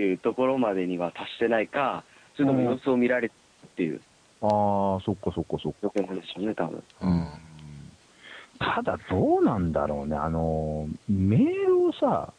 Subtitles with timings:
[0.00, 2.04] いうところまでには達してないか、
[2.36, 3.34] それとも様子を見られて
[3.66, 4.00] っていう
[4.42, 5.78] ああ、そっかそっかそっか。
[5.82, 6.82] 状況なんでしょうね、多分。
[7.02, 7.28] うん。
[8.58, 10.16] ただ、どうなんだろうね。
[10.16, 12.32] あの、メールをさ、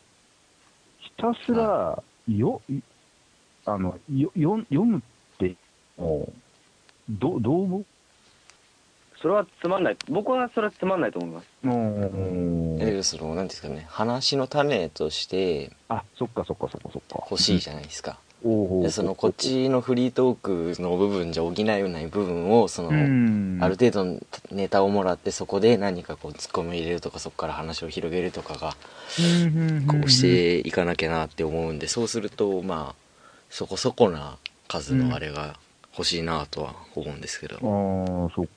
[0.99, 2.79] ひたすら、よ、い
[3.65, 5.01] あの、よ、よ読むっ
[5.37, 5.55] て、
[5.97, 6.33] もう、
[7.09, 7.85] ど、どう思う？
[9.21, 9.97] それはつまんない。
[10.09, 11.47] 僕はそれはつまんないと思います。
[11.63, 17.27] うんえその、なんていうんですかね、話の種としてあ、そっかそっかそっかそっか。
[17.29, 18.17] 欲しいじゃないですか。
[18.43, 24.19] で、その、こっちのフリートークの部分じゃ補えない部分を、その、うん、ある程度の
[24.51, 28.75] ネタをもらってそこで何かこうツッコミを入れるとかそこから話を広げるとかが
[29.87, 32.95] こうしていかなきゃなって思うんでそうするとまあ
[33.51, 35.57] そこそこな数のあれが
[35.97, 37.59] 欲しいなとは思うんですけど、ああ、
[38.35, 38.51] そっか。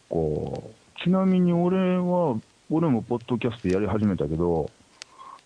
[1.03, 2.37] ちなみに俺は、
[2.71, 4.71] 俺もポッドキャストやり始めたけど、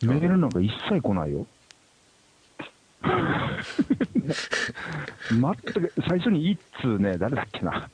[0.03, 1.47] メールなんか一切来ないよ。
[5.31, 7.89] 全く、最初に一通ね、誰だっけな。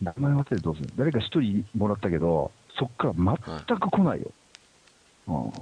[0.00, 3.14] 名前忘れてどうする誰か一人もらったけど、そっから
[3.66, 4.30] 全く来ないよ。
[5.28, 5.52] うんうん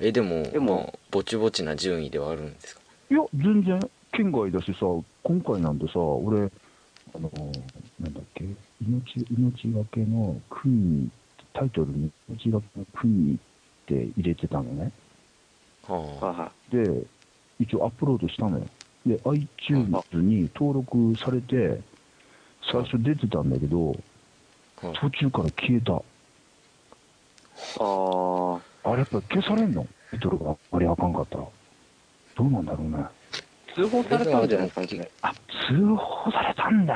[0.00, 2.80] えでもでもまあぼちぼちな順位ではあるんですか？
[3.10, 4.86] いや、全然、県外だしさ、
[5.24, 6.50] 今回なんてさ、俺、
[7.14, 7.30] あの、
[8.00, 8.44] なんだっけ、
[8.80, 11.08] 命、命がけの国、
[11.54, 13.38] タイトルに命がけの国っ
[13.86, 14.92] て入れてたのね。
[15.86, 17.02] ははいはで、
[17.58, 18.66] 一応アップロードしたのよ。
[19.06, 21.80] で、iTunes に登録されて、
[22.70, 23.96] 最初出てたんだけど、
[25.00, 25.92] 途中から消えた。
[25.92, 26.02] い。
[27.80, 29.86] ああれやっぱ消されんの？
[30.10, 31.44] タイトルがあまりあかんかったら。
[32.36, 33.04] どうなんだろうね。
[33.72, 35.34] あ、通報されたんじゃないですか、あ、
[35.68, 36.94] 通報されたんだ。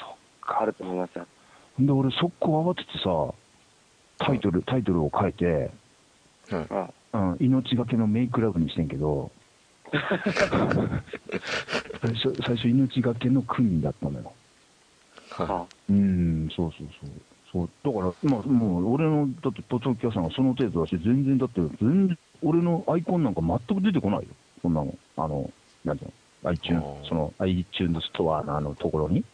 [0.00, 0.62] そっか。
[0.62, 1.26] あると思いますよ。
[1.78, 3.34] で、俺、速攻慌ててさ、
[4.18, 5.70] タイトル、タイトルを変えて、
[6.50, 9.30] はいあうん、命がけのメイクラブにしてんけど、
[12.02, 14.32] 最初、最初、命がけの国だったのよ。
[15.30, 17.10] はあうん、そうそうそう。
[17.52, 24.24] そうだから、まあ、もう、俺の、だって、ポトキャさんがその程度だし、全然、だって、全然、俺のアイコンなんか全く出てこないよ。
[24.60, 24.92] そんなの。
[25.16, 25.50] あの、
[25.84, 26.12] なんていう
[26.44, 29.24] の？iTunes その、iTunes ストアのあのところに。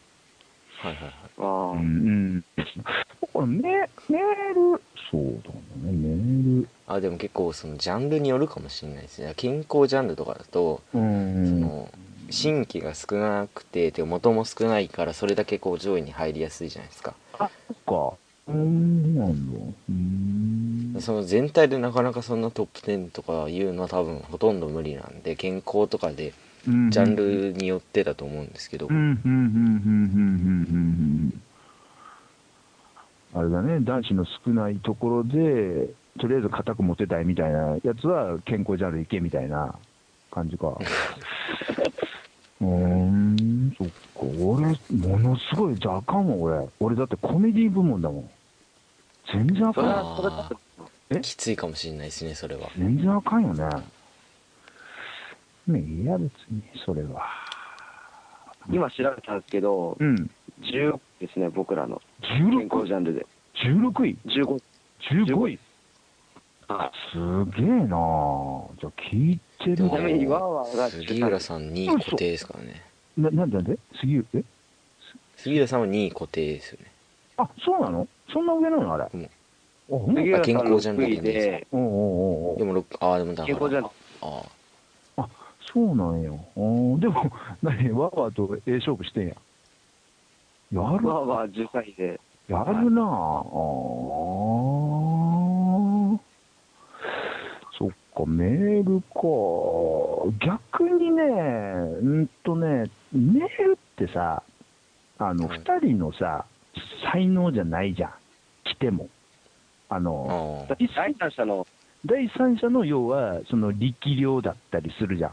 [0.81, 2.43] はいはいはいああ、うん、うん。
[2.57, 5.49] だからメ、メール、そうだ
[5.89, 6.67] ね、メール。
[6.87, 11.47] あでも結構そのジャンルによるかもしれないですね健康ジャンルとかだと、うん。
[11.47, 11.89] その
[12.29, 18.17] 新規が少なくてて元も少ないからそれだけこう上位に入りやすいじゃないですかあ、そっか。
[18.47, 19.59] うん、なんだ。
[19.89, 20.40] うん。
[20.99, 26.33] その全体でなかなかそんなトップ10とかいうのは多分ほとんど無理なんで健康とかで
[26.65, 28.87] ジャンルによってだと思うんですけど。
[33.33, 35.87] あれだね、男子の少ないところで、
[36.19, 39.73] とりあえず硬く持てたいみたいなやつは、健康ジャンルいけみたいな
[40.29, 40.67] 感じか。
[42.59, 43.93] うーん、そっか。
[44.37, 44.65] 俺、
[44.97, 46.27] ものすごい、じゃああかん。
[46.27, 46.67] わ、俺。
[46.81, 48.29] 俺だってコメディ部門だもん。
[49.33, 49.85] 全然あかん。
[49.85, 50.51] は、それは、
[51.09, 51.21] え？
[51.21, 52.69] きついかもしれないですねそれは。
[52.77, 53.63] 全然あかんよね。
[55.67, 57.25] ねいや、別に、それは。
[58.69, 60.29] 今調べたんですけど、うん。
[60.61, 62.01] 10ですね、僕らの。
[62.21, 63.25] 健康16ジャンルで。
[63.55, 64.61] 16位？15。
[65.25, 65.59] 15位？
[66.67, 67.17] あす
[67.59, 68.69] げえなあ。
[68.79, 72.83] じゃあ聞いてるちなみに、ワーワーが杉浦さん2位固定ですからね。
[73.17, 73.77] な、なんでなんで？
[73.99, 74.43] 杉浦、え？
[75.37, 76.90] 杉浦さんは2位固定ですよね
[77.43, 78.07] あ、そうなの？
[78.31, 79.07] そんな上なのあれ？
[79.13, 79.23] うん。
[79.23, 79.27] あ、
[79.87, 80.21] ほんま？
[80.21, 81.91] 杉浦さん健康ジャンル6位で、おうおうおう
[82.51, 82.57] おう。
[82.57, 83.89] でもろくああでもだから健康ジャンル、
[84.21, 84.41] あ
[85.73, 86.37] そうなんよ。
[86.55, 87.31] おでも、
[87.63, 89.29] 何、ワーワーとええ勝負してんや。
[89.29, 89.35] や
[90.71, 92.19] る、ワーワー13位で、
[92.49, 93.05] やるなあ。
[93.05, 93.45] あー。
[97.77, 99.21] そっか、メールか。
[100.45, 104.43] 逆にね、うんとね、メールってさ、
[105.19, 106.45] あの、はい二、人のさ、
[107.11, 108.11] 才能じゃないじゃん。
[108.63, 109.09] 来ても。
[109.89, 111.67] ああの、第三者の、
[112.05, 115.31] 第三者の要は、その力量だったりするじゃ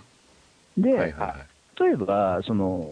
[0.76, 0.82] ん。
[0.82, 1.46] で、はいはいはい
[1.80, 2.90] 例えば、その、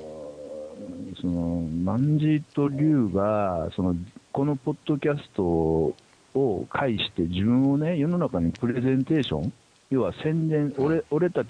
[1.21, 3.97] その、マンジーとリュウが、その、
[4.33, 9.53] このポッドキャストを介して自分をね、世の中にプレゼンテーション、
[9.91, 11.49] 要は宣伝、俺、俺たち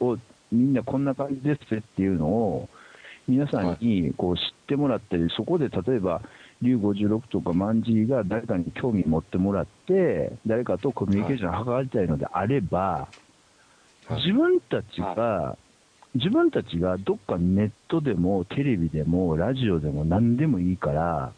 [0.00, 0.18] を
[0.50, 2.68] みんなこんな感じですっていうのを、
[3.28, 6.22] 皆さんにこう知ってもらったり、そこで例えば、
[6.62, 13.08] リュウ56とかマンジーが誰かに興味持ってもらって、誰かとコミュニケーションを図りたいのであれば、
[14.06, 14.22] はい。
[14.22, 15.56] 自分たちが、
[16.14, 21.32] 自分たちがどっかネットでもテレビでもラジオでも何でもいいから、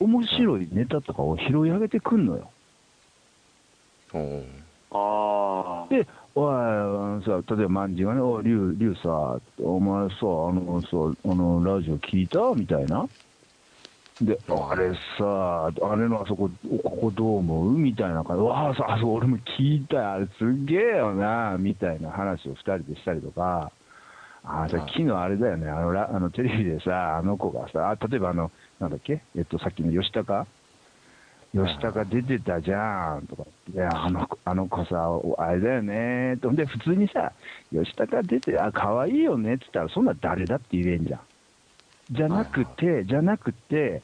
[0.00, 2.50] 面白いネタとかを拾い上げてくんのよ。
[4.14, 6.06] うんああ、で、
[6.38, 10.88] おい、あのさ、例えば万次がね、おい、リュウ、リュウさ、お前さ、あのさ、
[11.24, 13.08] あの、ラジオ聞いたみたいな。
[14.20, 16.50] で、あれさ、あれのあそこ、
[16.82, 18.42] ここどう思うみたいな感じ。
[18.42, 23.72] で、わあ、そうあ、そう、俺も聞いたよ、あれすげえよな、みたいな話を二人でしたりとか、
[24.44, 30.46] あ、じゃ昨日あれだよね、あの、ラあのテレビでさ、あの子がさ、あ例えばあの、なんだっけ、えっと、さっきの吉高
[31.52, 35.08] 吉高出てたじゃんとか、いや、あの子あの子さ、
[35.38, 37.32] あれだよねと、で、普通にさ、
[37.72, 41.20] 吉高出て、あ、可愛いよねって言ったら、そんな誰だって言えんじゃん。
[42.10, 44.02] じゃなくて、じゃなくて、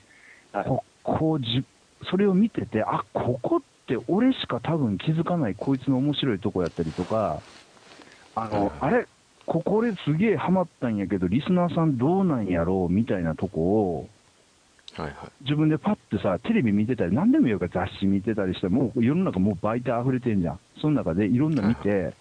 [0.53, 0.65] はい。
[0.65, 1.65] ここじ、
[2.11, 7.43] それを見てて、あ、ここって俺しか多分気づかないこいつの面白いとこやったりとか、
[8.35, 9.07] あの、あれ、
[9.47, 14.09] ここ俺すげえハマったんやけど、リスナーさんどうなんやろうみたいなとこを、
[14.97, 15.15] はいはい。
[15.43, 20.59] 自分でパッてさ、テレビ見てたり、何でもいいから雑誌見てたりして、もう世の中もう媒体溢れてんじゃん。
[20.81, 22.13] その中でいろんな見て、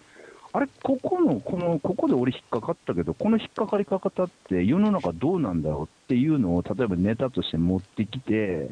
[0.52, 8.68] あれ、ここの、この、ここで俺引っかかったけど、この引っかかり方って世の中どうなんだろうっていうのを、例えばネタとして持ってきて、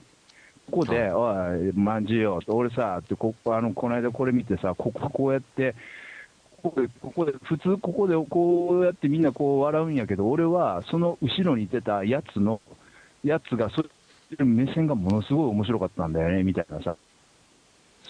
[0.70, 5.74] ここで、おい、まんじゅうよ、俺さ、ってここ、あの、この間これ見てさ、こここうやって、
[6.62, 12.60] ここで、ここで、普通ここでこうやってみんなこう笑うんやけど、俺はその後ろに出たやつの、
[13.24, 16.96] やつが、それ、目線がものすごい面白かったんだよね、みたいなさ。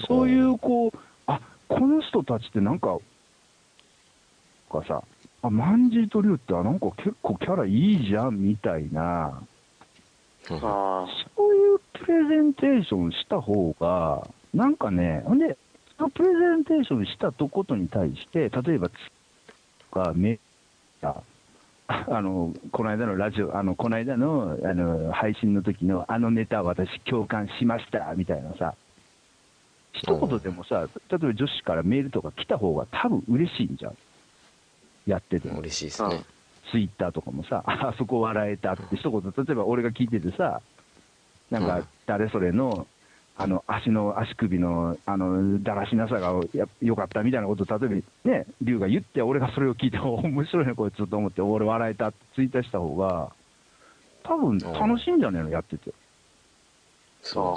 [0.06, 2.98] そういう、こう、あ、この人たちってなんか、
[4.70, 5.02] かさ、
[5.42, 9.42] あ、マンジーとリュウって、あなんか結構キャラいいじゃん、みたいな、
[10.48, 11.06] あ
[11.36, 15.56] そういうプレゼンテーションした方が、なんかね、ほんで、
[15.98, 18.92] そのプレゼンテーションしたとことに対して、例えば、つ
[19.90, 20.38] とか、め、
[21.02, 21.24] ああの、
[21.88, 28.74] この間のラジオ、あの、この間の、あの、配信の時の、あのネタ私共感しました、みたいなさ、
[29.92, 33.96] 一言でもさ、例えば女子からメールとか来た方が多分嬉しいんじゃん。
[35.06, 35.60] やってても。
[35.60, 36.24] 嬉しいですね。
[36.70, 40.60] ツイッターとかもさ、あそこ笑えたって一言、例えば俺が聞いててさ、
[41.50, 42.86] なんかうん誰それの、
[43.36, 53.32] あの足の、足首の、あの、だらしなさがやよかったみたいなこと、例えばね、龍が言って、俺がそれを聞いて、お 面白いね、こいつと思って、俺笑えたってツイートした方が、
[54.22, 55.92] 多分楽しいんじゃねえの、やってて。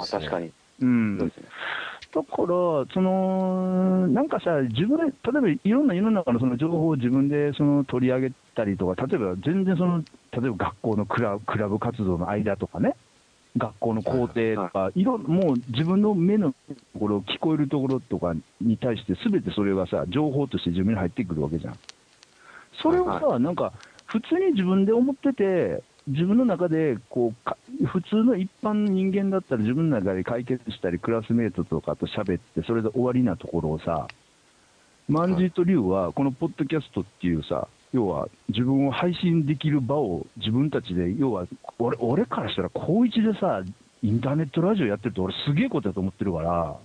[0.00, 0.40] ですね確か。
[0.40, 0.52] に。
[0.80, 1.18] うん。
[1.18, 10.02] だから、その、なんかさ、自分で、例えばいろんな世の中のその情報を自分でその取り上げたりとか、例えば全然その、
[10.32, 12.94] 例えば学校のクラクラブ活動の間とかね、
[13.56, 16.52] 学校の校庭とか、いろんもう自分の目の
[16.92, 21.78] ところ、聞こえるところとかに対して、すべてそれがさ、情報として自分に入ってくるわけじゃん。
[22.82, 23.72] それをさ、なんか、
[24.06, 27.56] 普通に自分で思ってて、自分の中でこうか、
[27.86, 34.06] 普通の一般の人間だったら自分の中で解決したり、クラスメートとかと喋って、それで終わりなところをさ、
[35.08, 41.46] マンジーとリュウは、このポッドキャストっていうさ、要は自分を配信できる場を自分たちで、要は
[41.78, 43.62] 俺俺からしたら高一でさ、
[44.02, 46.76] インターネットラジオやってると俺すげえことだと思ってるから、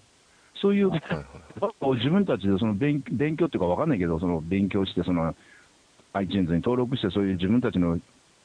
[0.61, 5.35] そういう自分たちでその勉勉強っていうかわかんないけど、その勉強して、その
[6.13, 7.99] iTunes に登録して、そういう自分たちの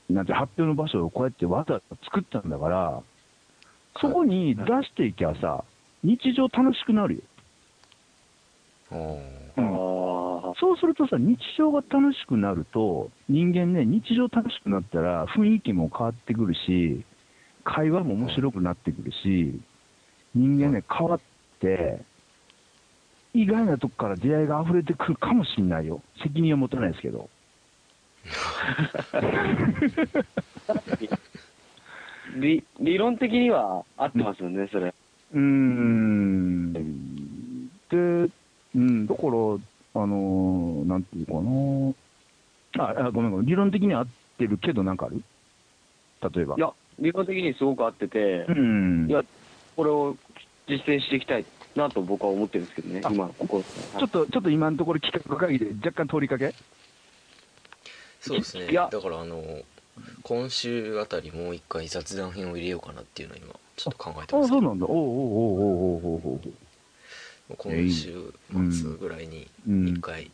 [0.09, 3.03] なんて発表の場所をこうやってわざわざ作ったんだから、
[4.01, 5.65] そこに出していきゃさ、
[6.05, 7.23] 日常楽しくなるよ。
[8.93, 9.65] うん。
[9.65, 10.06] あ
[10.61, 17.05] そうするとさ、日常が楽しくなると、人間ね、日常楽しくなったら雰囲気も変わってくるし、
[17.65, 19.61] 会話も面白くなってくるし、
[20.35, 21.21] 人間ね、変わっ
[21.61, 22.05] て、
[23.35, 26.03] 意外なとこから出会いが溢れてくるかもしれないよ。
[26.23, 27.29] 責任は持たないですけど。
[32.41, 34.95] 理理論的には合ってますよね、それ。
[35.33, 36.73] うーん。
[36.73, 37.99] で、
[38.75, 39.29] うん、だから、
[40.03, 43.47] あのーなんていうかなああ、ごめんごめん。
[43.47, 44.07] 理論的には合っ
[44.39, 45.23] てるけど、なんかある？
[46.35, 46.57] 例えば。
[46.57, 49.07] いや、理論的にすごく合っててう、ん。
[49.09, 49.25] いや
[49.77, 50.17] これを
[50.69, 53.63] 実践していきたいなと僕は思ってるんですけどね、あ今、ここ。
[53.99, 56.55] ちょっと、ちょっと今のところ企画会議で若干通りかけ？
[58.21, 59.43] そうですねいやだからあの
[60.25, 64.87] 今週あたりもう一回雑談編を入れようかなっていうのを今ちょっと考えてああ、ますけどそうなんだ。
[64.87, 66.41] おうおうおうおうおうおうおう
[67.57, 68.33] 今週
[68.71, 69.89] 末ぐらいにうん。
[69.89, 70.31] 一回、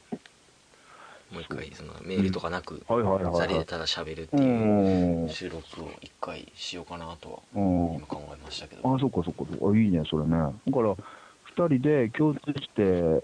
[1.31, 3.49] もう一回そのメールとかなくはいはいはいはい。
[3.49, 5.29] 二人でただ喋るってういうん。
[5.29, 7.95] 収録を一回しようかなとはうん。
[7.97, 8.95] 今考えましたけど。
[8.95, 9.67] あ、そっかそっかそっか。
[9.71, 10.31] あいいね、それね。
[10.31, 10.97] だから、
[11.45, 13.23] 二人で共通して、え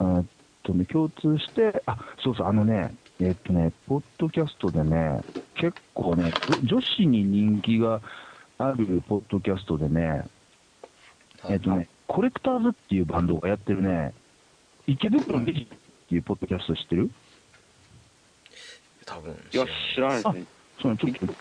[0.00, 0.26] ーっ
[0.62, 5.22] とね、共通して、あ、そうそう、あのね、えーっとね、ポッドキャストでね、
[5.54, 6.30] 結構ね、
[6.62, 8.00] 女子に人気が
[8.58, 10.24] あるポッドキャストでね、
[11.44, 14.12] えーっとね、コレクターズっていうバンドがやってるね、
[14.86, 17.10] 池袋ミュージッっていうポッドキャスト知ってる？
[19.04, 20.44] 多分いや、知らないですね。
[20.82, 21.34] そうちょっと。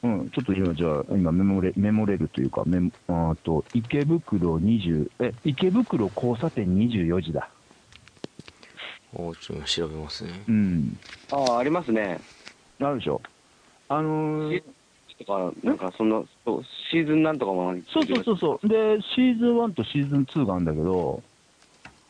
[0.00, 7.48] うん、ちょっと今、じゃあ、今メモれ、メモれるというか、メモあーと、池袋20、え、池袋交差点24時だ。
[9.12, 10.98] おちょっと調べますねうん。
[11.32, 12.20] ああ、ありますね。
[12.80, 13.20] あるでしょ。
[13.88, 14.62] あのー
[15.18, 16.22] とか、なんかそんな、
[16.90, 18.68] シーズンなんとかもそうそうそうそう。
[18.68, 21.22] で、シーズン1とシーズン2があるんだけど、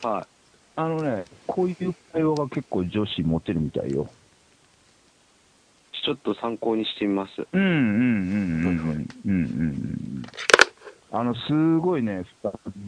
[0.03, 0.07] う。
[0.07, 0.27] はい。
[0.75, 4.09] あのね、こういう会話が結構女子モテるみたいよ。
[6.05, 7.31] ちょっと参考にしてみます。
[7.51, 10.25] うんうんうんうんうんうんうん。
[11.11, 12.23] あの、すごいね、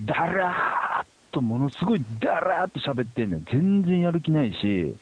[0.05, 3.43] だらーっと、ものすごいだらーっと喋ってんのよ。
[3.51, 4.95] 全然やる気ないし、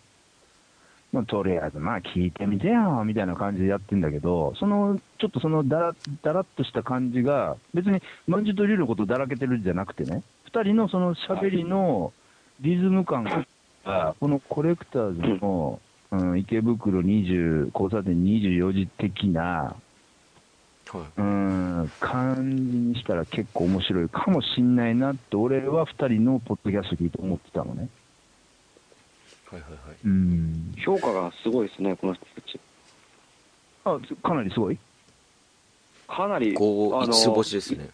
[1.12, 12.14] まあ、とりあえず、まあ、聞いてみてよ、みたいな感じでやってんだけど、その、ちょっとそのだら、だらっとした感じが、別に、まんじゅうとりゅうのことだらけてるんじゃなくてね、二人のその喋りの
[12.62, 13.24] リズム感
[13.84, 15.80] が、このコレクターズの、
[16.12, 19.76] うん、池袋20、交差点24時的な、は
[20.96, 27.90] いうん、感じにしたら結構面白いかもしんないなって、俺は二人のポッドキャスト聞いて思ってたのね。
[29.52, 30.74] はいはいはいうん。
[30.78, 32.60] 評価がすごいですね、この人たち。
[33.86, 34.78] あ、かなりすごい？
[36.08, 37.90] かなり、五あの五つ星ですね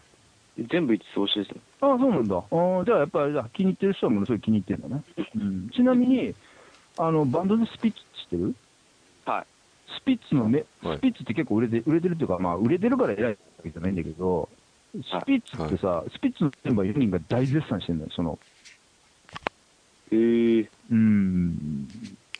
[0.70, 1.60] 全部一つ星ですね。
[1.80, 2.36] あそうなんだ。
[2.36, 5.02] あじゃあやっぱりじゃあ気に入ってる人はものすごい気に入ってるんだね。
[5.36, 6.34] うん、ちなみに、
[6.98, 8.54] あの、バンドでスピッツ知ってる？
[9.24, 9.46] はい。
[9.98, 14.48] スピッツのめ、はいスピッツって結構売れて売れてるっていうか、まあ、売れてるから偉いわけじゃないんだけど、
[14.94, 18.38] スピッツってさ、スピッツのメンバー4人が大絶賛してるのよ、その。
[20.12, 21.88] えー、うん。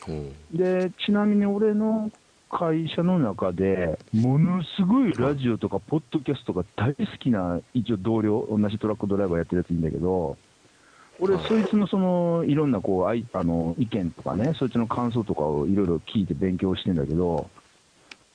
[0.07, 2.09] うんで、ちなみに俺の
[2.49, 10.37] 会社の中で、ものすごいラジオとかポッドキャストが大好きな、一応同僚、同じトラックドライバーやってるやついるんだけど、
[11.19, 17.49] 俺、はいそいつのその、いろんなこう、あいあの、意見とかね、そいつの感想とかをいろいろ聞いて勉強してんだけど、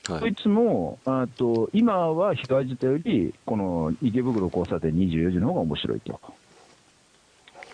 [0.05, 6.21] そいはいつも、あと、今は東自体より、この池袋交差点24時の方が面白いと。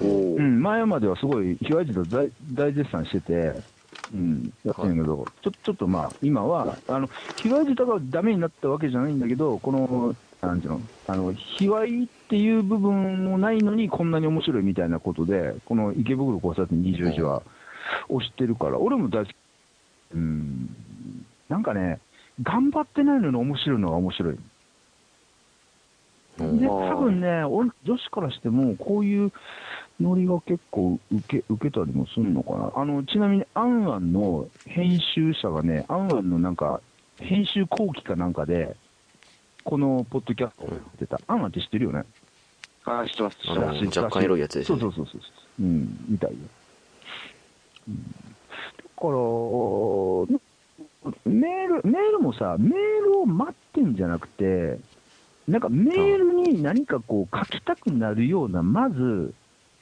[0.00, 3.32] うん、前まではすごい、被害児と大大絶賛してて、
[4.12, 17.42] うん、やってるんだけど、ちょちょっとまあ、今は、あの、被害児とがダメになったわけじゃないんだけど、この、なんていうの、あの、卑猥っていう部分もないのに、こんなに面白いみたいなことで、この池袋交差点24時は
[18.08, 19.34] 推してるから、俺も大好き。
[20.14, 20.74] うん、
[21.48, 21.98] なんかね、
[22.42, 24.38] 頑張ってないのに面白いのが面白い。
[26.38, 26.58] うん。
[26.60, 29.32] で、多分ね、お女子からしても、こういう
[30.00, 32.70] ノリが結構受け受けたりもするのかな？
[32.74, 36.80] あの、ちなみに、アンアンの編集者がね、アンアンのなんか、
[37.18, 38.76] 編集後期かなんかで、
[39.64, 41.20] このポッドキャストをやってた。
[41.26, 42.04] アンアンって知ってるよね？
[42.84, 43.38] あー、知ってます。
[43.38, 45.20] 知あってますの若干エロいやつですねうそうそうそう。
[45.60, 46.36] うん、みたいよ。
[47.88, 48.02] うん、だ
[49.00, 49.12] から、
[51.32, 54.78] メール、メールもさ、メールを待ってんじゃなくて、
[55.48, 59.34] なんかメールに何かこう書きたくなるような、まず、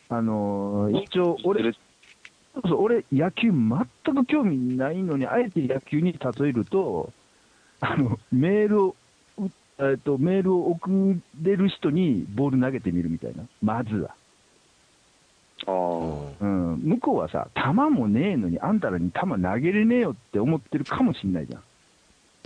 [0.08, 1.78] あのー一応、俺、そ
[2.64, 7.12] うそう俺、野球全く興味ないのに、あえて野球に例えると、
[7.80, 8.96] あの、メールを、
[9.38, 13.44] うえっと、メールを送れる人にボール投げてみるみたいな。
[13.62, 14.14] まずは。
[15.66, 16.80] あうんうん。
[16.80, 21.62] 向こうはさ、球もねえのに、あんたらに球投げれねえよって思ってるかもしんないじゃん。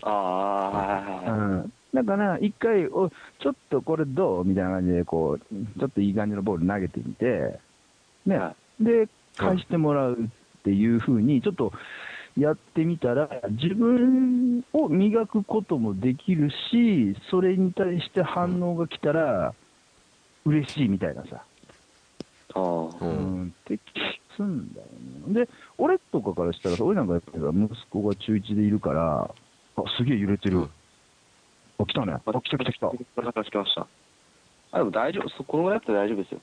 [0.02, 1.72] あ、ああ、うん。
[1.92, 4.44] だから、一回、お、ちょっとこれどう？
[4.44, 7.58] みたいな感じで、こう、ちょっといい感じのボール投げてみて、
[8.26, 8.38] ね。
[8.38, 11.72] はで、返してもらうっていうふうに、ちょっと
[12.36, 19.54] やってみたら、自分を磨くこともできるし、それに対して反応が来たら、
[20.44, 21.44] 嬉しいみたいなさ。
[22.54, 24.06] ああ、ううんん、って気が
[24.36, 24.86] すんだよ
[25.28, 25.34] ね。
[25.44, 29.22] で、俺とかからしたらさ、俺なんかやっぱ息子が中1でいるから、
[29.76, 30.68] あ、すげえ揺れてる。
[31.86, 32.14] 来たね。
[32.14, 32.88] あ、来た来た来た。
[32.90, 33.86] 来ました。
[34.72, 36.40] あ、でも大丈夫、そこのぐらいだったら大丈夫ですよ。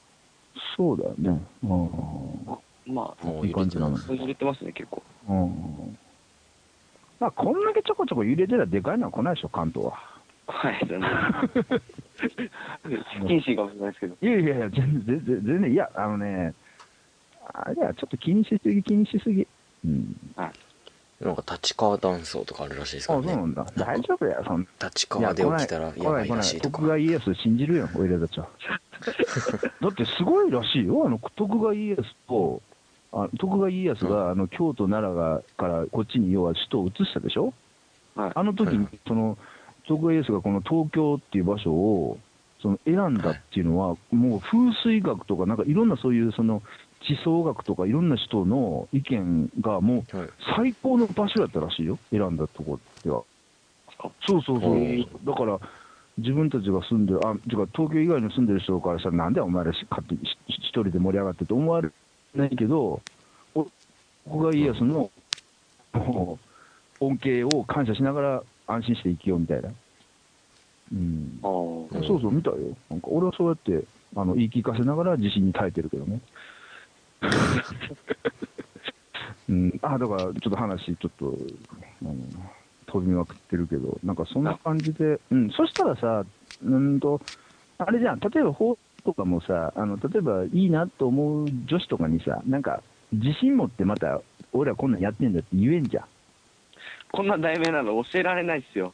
[0.76, 1.42] そうだよね。
[1.64, 2.94] うん。
[2.94, 5.04] まあ、もう入れてますそう揺れてますね、結構。
[5.30, 5.98] うん。
[7.20, 9.94] まあ、こんだけちょこちょこ揺れてたらでかいのは来ないでしょ、関東は。
[10.48, 11.10] はい、全然。
[13.20, 14.16] 不 謹慎かもしれないですけど。
[14.22, 16.56] いやいやいや、全然、全然、いや、あのね、
[17.54, 19.48] あれはちょっと気にしすぎ、気にしすぎ。
[19.86, 20.16] うん。
[21.20, 23.66] なんか立川断層とかあるらしいですあ、からねそうなんだ。
[23.76, 24.88] 大丈夫や、そんな。
[24.88, 28.48] 立川で起きたらやばいらしいとか徳川家康信じるよ、俺らたちは。
[29.82, 32.62] だってすごいらしいよ、あの徳川家康と、
[33.12, 37.54] あ徳川家康が、あの京都、奈良がからこっちに要は首都を移したでしょ、
[38.16, 38.32] はい。
[38.36, 39.38] あの時にはいその
[39.88, 42.20] 徳川家康がこの東京っていう場所を
[42.62, 46.62] その選んだっていうのは、もう風水学とか、なんかいろんなそういうその
[47.08, 53.24] 地層学とかいろんな人の意見がもうはい最高の場所やったらしいよ、選んだところでは。
[53.98, 55.26] かそうそうそう。
[55.26, 55.60] だから、
[56.18, 61.90] 自分たちが住んでる、あ、てか東京以外に住んでる人からしたら、なんでお前らし勝手にし一人で盛り上がってって思われ
[62.36, 63.02] ないけど、
[63.56, 63.72] おこ
[64.26, 65.12] こが家康の、
[65.94, 66.40] も
[67.02, 69.70] う恩恵を感謝しながら安心して生きようみたいな。
[70.94, 71.40] うん。
[71.42, 72.58] あそうそう、見たよ。
[72.90, 73.86] なんか俺はそうやって、
[74.16, 76.22] あの、言い聞かせながら地震に耐えてるけどね。
[79.50, 81.38] うん、あ、だから、ちょっと話、ちょっと、
[82.04, 82.16] あの、
[82.86, 86.26] 飛びまくってるけど、なんかそんな感じで、うん、そしたらさ、
[86.64, 87.22] うんと、
[87.78, 92.82] あれじゃん、例えば法とかもさ、あの、例えばいいなと思う女子とかにさ、なんか、
[93.14, 94.22] 自信持ってまた、
[94.52, 96.06] 俺らこんなんやってんだって言えんじゃん。
[97.12, 98.94] こんな題名なの教えられないっすよ。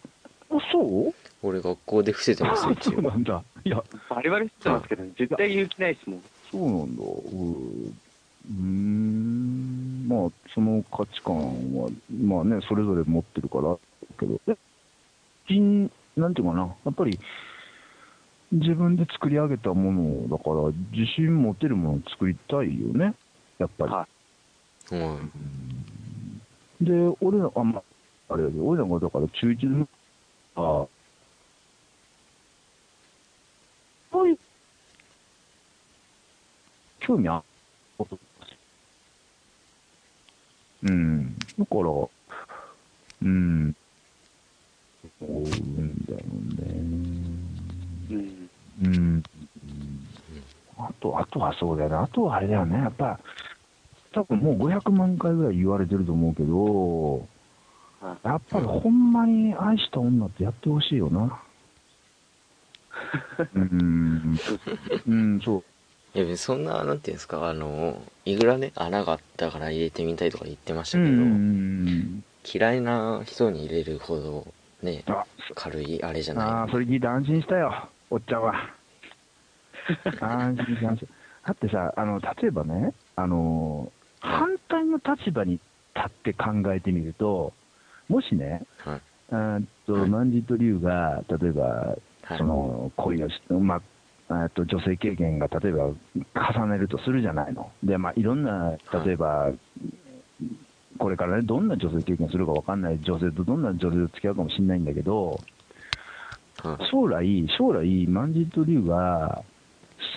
[0.52, 1.14] あ、そう？
[1.42, 3.02] 俺学校で伏せてますよ、一そう応。
[3.02, 3.44] なんだ。
[3.66, 6.24] いや、バリバリ知ってますけど、絶対勇気ないっすもん。
[6.52, 7.04] そうなんだ。
[7.04, 7.98] うん、
[8.46, 11.38] まあ、その価値観
[11.76, 11.90] は、
[12.22, 13.78] まあね、それぞれ持ってるから、
[14.20, 14.58] けど、え、
[15.48, 17.18] 人、なんていうかな、やっぱり、
[18.52, 23.14] 自分で作り上げたものだから、自信持てるものを作りたいよね、
[23.58, 23.92] やっぱり。
[23.92, 24.08] は
[24.90, 25.20] は
[26.82, 26.84] い。
[26.84, 27.80] で、俺ら、あ、ま
[28.30, 29.88] あ、あれやけど、俺らがだから中1の、
[30.56, 30.86] あ
[34.12, 34.40] そういう、
[37.00, 37.44] 興味ある
[37.98, 38.20] こと
[40.84, 41.36] うん。
[41.58, 41.82] だから、
[43.22, 43.76] うん。
[45.22, 46.74] 思うんだよね。
[48.12, 48.50] うん。
[48.84, 49.24] うん。
[50.78, 51.96] あと、あとはそうだよね。
[51.96, 52.78] あとはあれだよね。
[52.78, 53.20] やっぱ、
[54.14, 57.28] 多分もう500万回ぐらい言われてると思うけど、
[58.00, 61.42] はいやっぱりほんまに愛した女ってやってほしいよな。
[63.56, 64.38] うん。
[65.08, 65.64] うん、そう。
[66.16, 72.24] いやそんな、なんていうんですか、あの、いくらね、穴があったから入れてみたいとか言ってましたうけど、ん。
[72.46, 74.48] 嫌いな人に入れるほど、
[74.84, 78.54] ね、あ、軽いあれじゃあなあ、それ聞いて安心したよ、おっちゃんは。
[80.22, 81.08] 安心して安心。
[81.48, 87.54] だってさ、あの、例えばね、あの、反対の立場に立って考えてみると、
[88.08, 88.90] もしね、い。
[88.90, 89.02] はい。
[89.32, 91.64] あと、はいマンジット龍が、例えば、
[92.24, 93.82] はいその恋をし、まあ、
[94.42, 95.92] えっと女性経験が例えば
[96.34, 97.72] 重ねるとするじゃないの。
[97.84, 99.52] で、まあ、いろんな、例えば、
[100.98, 105.40] これからね、どんな女性経験するかわかんない女性とどんな女性と付き合うかもしれないんだけど、
[106.64, 106.90] はい。
[106.92, 109.44] 将来、将来、マンジット龍が、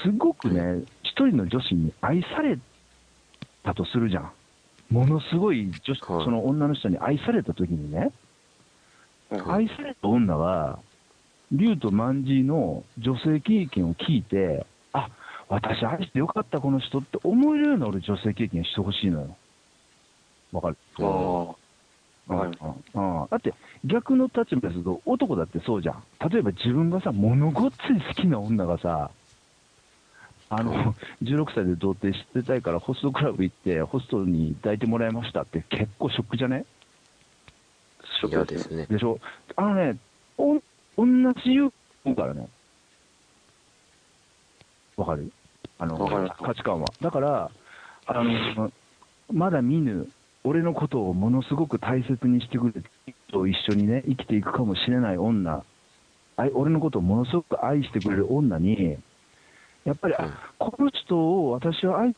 [0.04, 2.58] すごくね、一人の女子に愛され
[3.62, 4.32] たとするじゃん。
[4.90, 8.12] ものすごい女子、はいその女の人に愛された時にね、
[9.30, 10.78] 愛された女は、
[11.52, 15.08] 竜と万事の女性経験を聞いて、あ
[15.48, 19.36] 私愛してよかった、この人って思えるような俺、女性経験してほしいのよ。
[20.52, 20.76] わかる？
[20.98, 21.54] ああ。
[22.28, 22.48] うんはい
[22.94, 23.54] うんうんだって、
[23.84, 26.02] 逆の立場ですと、男だってそうじゃん。
[26.28, 29.12] 例えば自分がさ、物ごっつい好きな女がさ、
[30.48, 36.64] あの、16歳で童貞してたいからホストクラブ行って、ホストに抱いてもらいましたって結構ショックじゃね？
[38.28, 38.86] 嫌ですね。
[38.86, 39.20] でしょ？
[39.54, 39.96] あのね、
[40.38, 40.60] お
[40.96, 41.04] 同
[41.44, 41.72] じ言
[42.06, 42.48] うからね。
[44.96, 45.30] わかる？
[45.78, 46.86] あの価値観は。
[47.02, 47.50] だから、
[48.06, 48.72] あの、
[49.32, 50.08] まだ見ぬ、
[50.44, 52.84] 俺のことをものすごく大切にしてくれる
[53.28, 55.62] 人と一緒にね、生きていくかもしれない女、
[56.54, 58.96] 俺のことをものすごく愛してくれる女に、
[59.84, 62.14] やっぱり、うんあこの人を私は愛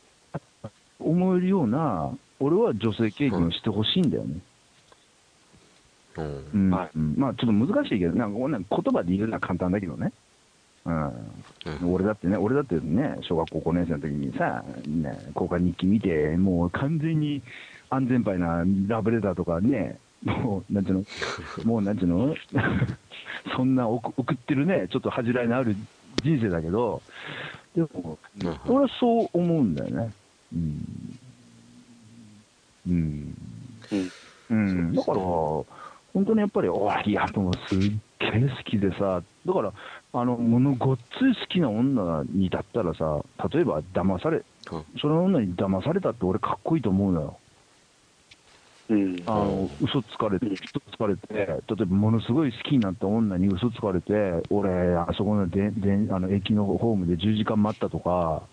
[0.99, 4.39] 思えるような、俺は女性経験をしてほしいんだよね。
[6.19, 6.67] うん。
[6.67, 10.11] うんはいうんまあちょっと難しいけど、なんか言葉で言うのは簡単だけどね、
[10.85, 17.41] うんうん俺だってね、俺だってね、小学校5年生の時にさ、ね、交換日記見て、もう完全に
[17.89, 21.05] 安全牌なラブレターとかね、もう、なんていう
[21.57, 22.35] の、もうなんていうの、
[23.55, 25.75] そんな送送ってるね、ちょっと恥じらいのある
[26.23, 27.01] 人生だけど、
[27.75, 30.13] でも、うん俺はそう思うんだよね。
[30.53, 31.19] うん。
[32.89, 33.35] うん。
[33.91, 34.11] うん。
[34.49, 35.17] うん、だから、
[36.13, 37.77] 本当にやっぱり、おい、いや、もうすっ
[38.19, 39.73] げえ好きでさ、だから、
[40.13, 44.43] あの、ものごっつい好きな女にだったらさ、例えば騙され、うん
[45.01, 47.39] その女に騙されたって俺かっこいいと思うのよ。
[48.89, 49.23] うん。
[49.25, 54.13] あの、嘘つかれて、嘘つかれて、例えばものすごい好きになった女に嘘つかれて、
[54.49, 58.43] 俺、あそこのでであの駅のホームで10時間待ったとか、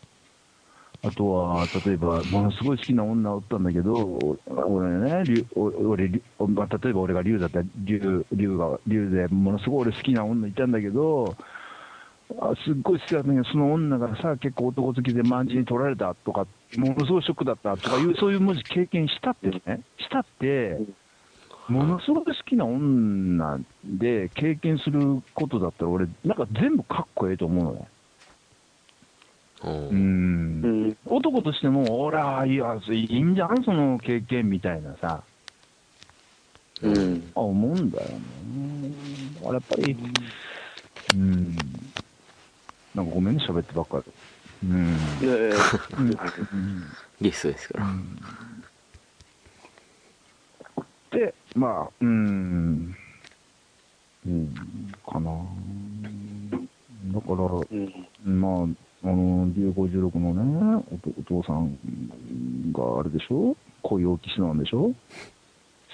[1.06, 11.36] あとは、例えば、ものすごい好きな女おったんだけど、俺ね、俺、例えば俺が竜だったら、竜、竜が、竜でものすごい俺好きな女いたんだけど、
[12.40, 16.44] あすっごい好きだったんだけど、その女がさ、結構男好きで万事に取られたとか、
[16.76, 20.80] ものすごいショックだったとかいう、そういう文字経験したってね、したって、
[21.68, 27.88] ものすごく好きな女で経験することだったら、俺、なんか全部かっこええと思うのね。
[29.64, 30.68] ううんんう。
[30.88, 30.96] ん。
[31.06, 35.22] 男としても、ほら、いや、いいんじゃん、その経験みたいなさ、
[36.82, 37.32] うん。
[37.34, 38.18] あ思うんだよね。
[39.40, 39.96] だからやっぱり、
[41.14, 41.56] うん。
[42.94, 44.12] なんかごめんね、喋ってばっかり。
[44.68, 45.18] うん。
[45.20, 45.56] いやいやいや
[45.98, 46.02] う
[46.56, 46.82] ん
[47.20, 47.86] ゲストですから
[51.18, 52.94] で、まあ、うん、
[54.26, 54.54] うん、
[55.06, 55.30] かな。
[57.12, 58.40] だから、うん。
[58.40, 61.76] まあ、あの、竜56のねおと、お父さん
[62.72, 63.56] があれでしょ？
[63.82, 64.92] 恋大きしなんでしょ？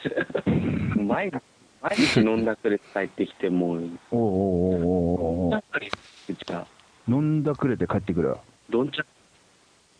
[0.96, 1.36] 毎日、
[1.82, 5.88] 毎日飲んだくれて帰ってきて、もう、おうおうおうおうおうやっぱり、
[6.28, 6.34] う。
[6.34, 6.66] ちが、
[7.08, 8.36] 飲んだくれて帰ってくる？
[8.70, 9.06] どんちゃん、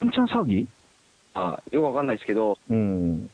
[0.00, 0.68] どんちゃん騒ぎ？
[1.34, 3.20] あよくわかんないですけど、うん。
[3.22, 3.30] どん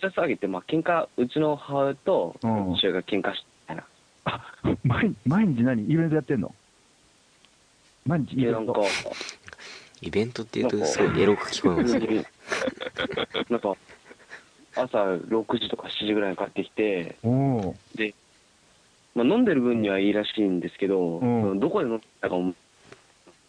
[0.00, 3.84] ちゃん騒ぎって、まあ、喧嘩、うちの母親とうん父親が喧嘩してみたいな。
[4.24, 4.40] あ、
[4.84, 5.82] 毎毎日何？
[5.90, 6.54] イベントやってんの？
[8.06, 9.12] 毎日イで、なんかベント。、
[10.02, 12.24] イベントって言うとすごいエロく聞こえますね
[13.50, 13.76] なんか、
[14.76, 17.16] 朝6時とか7時ぐらいに帰ってきて、
[17.94, 18.14] で、
[19.14, 22.54] まあ、飲んでる分にはいいらしいんですけど、うんどこで飲んだかも、う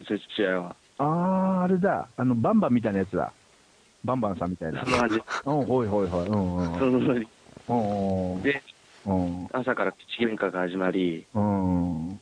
[0.06, 0.76] ちの父親は。
[0.98, 2.08] あー、あれだ。
[2.18, 3.32] あの、バンバンみたいなやつだ。
[4.04, 4.90] バンバンさんみたいなそ。
[4.90, 5.16] んな感じ。
[5.46, 6.28] うん、ほいほいほい。
[6.28, 8.42] うんうん。
[8.42, 8.62] で、
[9.06, 9.48] うん。
[9.52, 12.20] 朝から口喧嘩が始まり、うん。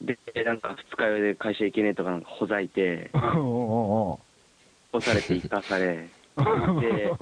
[0.00, 3.20] で、なんか二日酔いで会社行けねえとかなんかほざいて、うん。
[3.20, 4.20] 干
[5.00, 7.12] されて生かされ、で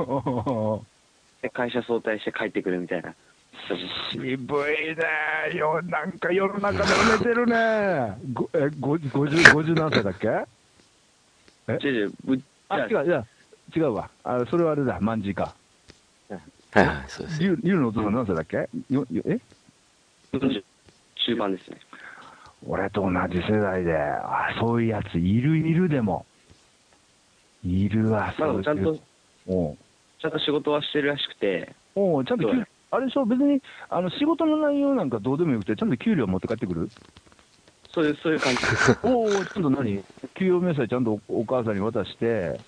[1.43, 3.15] で会社早退して帰ってくるみたいな。
[4.11, 5.81] 渋いねよ。
[5.83, 8.19] なんか世の中で埋めてるね。
[8.33, 10.29] ごえ、ご50、50何歳だっけ？
[11.69, 11.79] え？
[11.81, 13.25] 違う違う、ぶあ、違う、いや、
[13.75, 14.11] 違うわ。
[14.25, 14.99] あ、それはあれだ。
[15.01, 15.55] 万事か。
[16.29, 17.43] はいはいそうです
[17.81, 18.57] のお父さん何歳だっけ？
[18.93, 19.39] よ、よえ
[20.33, 20.65] ？40
[21.27, 21.79] 中盤ですね。
[22.67, 26.27] 俺と同じ世代で、あ、そういうやついるいるでも。
[27.63, 29.01] いるわ、まそういうだちゃんと、
[29.47, 29.79] おう
[30.21, 32.49] ちゃんと仕事はしてるらしくて、おうちゃんと
[32.91, 36.91] あれでしょ、別にあの仕事の内容なんかどうでもよくて、ちゃんと給料持って帰ってくる？
[37.95, 38.63] そういう、そういう感じ。
[39.03, 40.05] おお、ちゃんと何？
[40.39, 42.61] 給与明細ちゃんとおお母さんに渡して、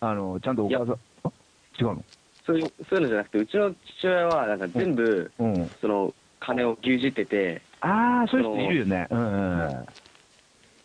[0.00, 1.32] あの、ちゃんとお母さん、あ
[1.80, 2.04] 違うの？
[2.46, 5.70] そういう、そういうのじゃなくて、うちの父親は、なんか全部、うん。
[5.80, 9.06] その、金を牛耳ってて、ああ、そういう人いるよね。
[9.10, 9.86] うんうんうん。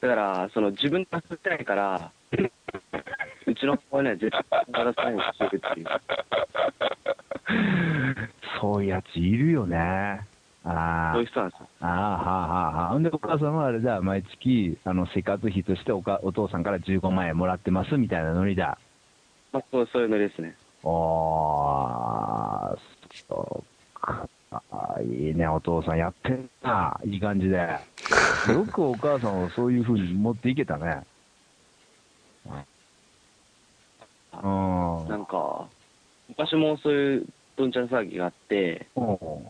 [0.02, 2.12] だから、その、自分が作ってないから、
[3.48, 5.88] うちの母親には絶対渡さないようにしてるっていう。
[8.62, 10.28] そういうやついるよね。
[10.66, 11.28] ああそういう。
[11.28, 11.70] 人なんですよ。
[11.82, 12.90] ああ、はあ、はあ、はあ。
[12.90, 18.78] ほんで、お母さんはあれだ、毎月、あの、生活費としておかお父さんから15万円もらってますみたいなノリだ。
[19.52, 20.56] まあ、そう、そういうのですね。
[20.84, 22.76] ああ、
[23.28, 23.64] そ
[23.96, 24.28] うか。
[24.72, 27.00] あーいいね、お父さんやってんな。
[27.06, 27.80] いい感じで。
[28.46, 31.02] よくお母さんをそういう風に持っていけたね。
[32.46, 32.66] うん。
[35.08, 35.70] なんか、
[36.28, 38.88] 昔もそういうどんちゃん騒ぎがあって、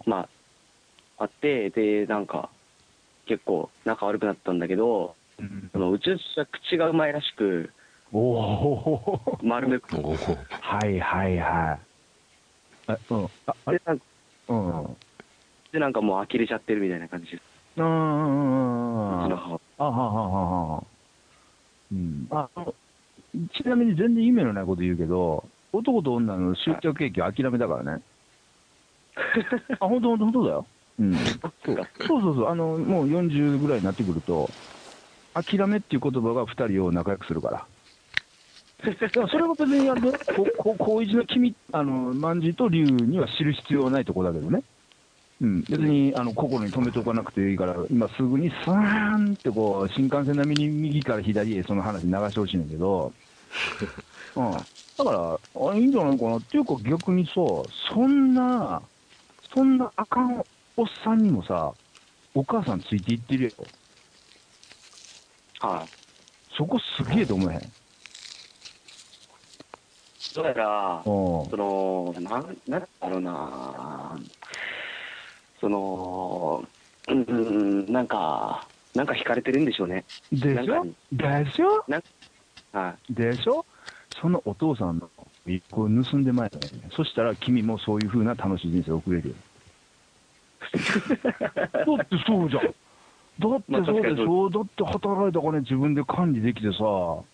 [0.05, 0.27] ま
[1.17, 2.49] あ、あって、で、なんか、
[3.25, 7.71] 結構仲悪くなったんだけど、うんそのうちの父は口がうまいらしく、
[8.11, 9.95] おお丸めく。
[9.95, 11.79] はいはいはい。
[12.91, 13.25] あ、うん。
[13.47, 13.79] あ、あれ？
[13.79, 14.05] で、なんか
[14.47, 14.83] うん。
[14.85, 14.97] うん
[15.73, 17.41] でなんかもう呆れちゃってるみたいな感じです。
[17.77, 17.95] うんうんう
[18.27, 19.27] んううん。
[19.27, 20.83] ちの母あはははは。
[21.91, 22.27] うん。
[22.29, 22.47] あ
[23.59, 28.03] ちなみに全然意味のないこと言うけど、男と女の終着ケーキは諦めたからね。
[29.79, 30.65] あ、本当本当本当だよ。
[30.99, 31.15] うん。
[31.15, 32.47] そうそうそうそう。
[32.49, 34.47] あの、もう40ぐらいになってくると、
[35.33, 37.65] 諦めっていう言葉が2人を仲良くするから。
[38.83, 39.89] それは別に
[40.77, 44.61] 高一の君、あの、万事と龍には知る必要はないとこだけどね。
[45.41, 53.11] うん、別にあの心に留めておかなくていいから、今すぐにスワーンってこう、新幹線並みに右から左へその話流してほしいんだけど、
[54.35, 54.51] うん。
[54.51, 57.33] だから、あいいんじゃないかなっていうか逆にさ、
[57.93, 58.81] そんな、
[59.53, 60.43] そんなあかん
[60.75, 61.73] おっさんにもさ、
[62.35, 63.51] お母さんついていってるよ。
[65.59, 65.89] はい。
[66.55, 67.82] そこすげえと思えへん。
[70.33, 71.03] どうやら、うん
[71.49, 74.17] その、なん、なんだろうな、
[75.59, 76.67] その、
[77.09, 80.05] うん、うんなんか、なんか惹かれてるんでしょうね。
[80.31, 80.85] でしょ？
[81.11, 81.83] でしょ？
[82.71, 83.65] はでしょ？
[84.21, 85.09] そのお父さんの
[85.45, 86.59] 一個盗んでまいね。
[86.91, 89.35] そしたら君もそういう風な楽しい人生を送れるよ。
[90.73, 91.33] だ
[92.03, 92.63] ってそうじゃん。
[92.63, 97.25] だってまあそうでしょ、だって働いた金自分で管理できてさ、好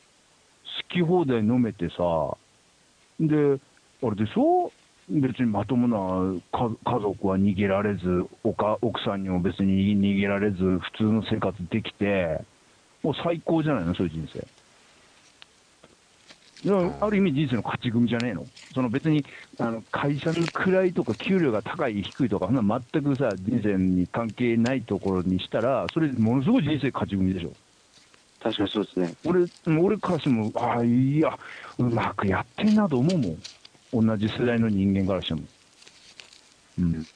[0.89, 2.37] き放題飲めてさ、
[3.19, 3.59] で、
[4.01, 4.71] あれでしょ？
[5.09, 12.41] 別にまともな家家族は逃げられず、おか奥さんにも別に逃げられず、普通の生活できて、
[13.01, 14.45] もう最高じゃないの、そういう人生。
[17.01, 18.45] ある意味人生の勝ち組じゃねえの？
[18.75, 19.25] その別に
[19.57, 27.51] あの会社の位とか給料が高い低いとか、そんな全くさ、人生に関係ないところにしたら、それものすごい人生勝ち組でしょ。
[28.41, 29.13] 確かにそうですね。
[29.25, 29.47] 俺、
[29.81, 31.37] 俺からしても、ああ、いや、
[31.77, 33.29] うまくやってんなと思うも
[34.01, 34.07] ん。
[34.07, 35.41] 同じ世代の人間からしても。
[36.77, 37.07] うん。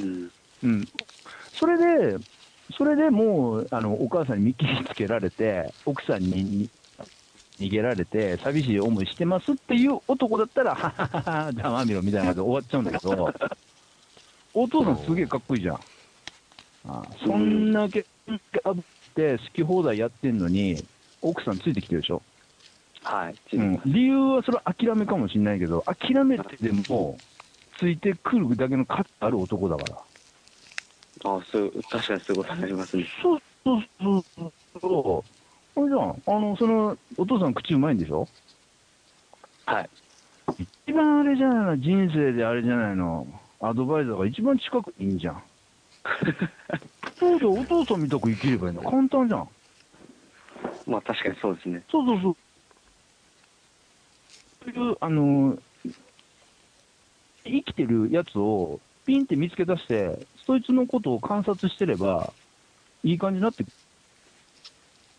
[0.00, 0.32] うん。
[0.62, 0.88] うん。
[1.58, 1.76] それ
[2.16, 2.18] で、
[2.76, 6.70] それでもう、あの、お母さんに見切りつけられて、奥さんにに
[7.60, 13.32] 逃げられて、寂しい思いしてますっていう男だったら、はははは、ざまみろみたいな感じで終わっちゃうんだけど、
[14.54, 15.80] お父さんすげえかっこいいじゃん。
[16.84, 18.06] あそんだけ、
[18.64, 18.74] あ
[19.12, 20.84] って好き放題やってんのに、
[21.20, 22.22] 奥さんついてきてるでしょ？
[23.02, 23.36] はい。
[23.52, 27.20] うん、理由はそれは諦めかもしれないけど、諦めてでも、
[27.78, 29.98] ついてくるだけの価値ある男だから。
[31.24, 33.06] あそう、確かにそういうことになりますね。
[33.22, 35.24] そうそうそうそ
[35.76, 35.80] う。
[35.80, 38.28] あれじゃん、あの、その、お父さん口うまいんでしょ？
[39.66, 39.90] はい。
[40.86, 43.26] 一番あれじゃないの、人生であれじゃないの、
[43.60, 45.42] アドバイザーが一番近くにいいんじゃん。
[47.18, 48.82] そうだ、お父さんみたく生きればいいの。
[48.82, 49.48] 簡単じゃん。
[50.86, 51.84] まあ確かにそうですね。
[51.90, 52.36] そうそうそう。
[54.64, 55.58] そういう、あの、
[57.44, 62.32] 生きてるやつをピンって見つけ出して、そいつのことを観察してれば、
[63.04, 63.68] いい感じになってく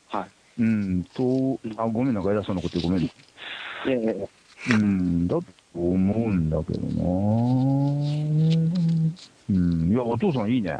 [0.07, 0.31] はい。
[0.59, 3.05] うん、と、あ、ごめん、なんか偉そうなこと言ってごめん。
[3.05, 3.09] い
[3.89, 4.27] やいやいや
[4.69, 5.43] うん、だと
[5.73, 6.87] 思うんだけどな
[9.49, 10.79] うん、いや、お父さんいいね。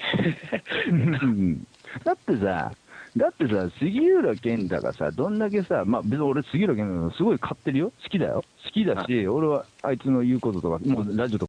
[0.90, 0.94] う
[1.26, 1.66] ん
[2.04, 2.72] だってさ、
[3.16, 7.92] だってさ、杉浦健太がさ、どんだけさ、まあ別に俺杉浦健太すごい買ってるよ。
[8.02, 8.44] 好きだよ。
[8.64, 11.38] 好きだし、俺はあいつの言うこととか、もうラジオとか